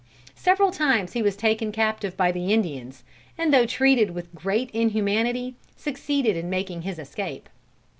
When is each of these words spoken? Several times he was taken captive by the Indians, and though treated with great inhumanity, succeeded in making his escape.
Several 0.33 0.71
times 0.71 1.11
he 1.13 1.21
was 1.21 1.35
taken 1.35 1.71
captive 1.71 2.17
by 2.17 2.31
the 2.31 2.51
Indians, 2.51 3.03
and 3.37 3.53
though 3.53 3.67
treated 3.67 4.15
with 4.15 4.33
great 4.33 4.71
inhumanity, 4.71 5.53
succeeded 5.77 6.35
in 6.35 6.49
making 6.49 6.81
his 6.81 6.97
escape. 6.97 7.47